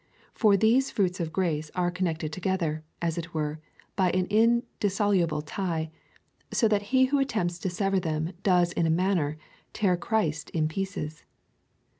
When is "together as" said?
2.33-3.19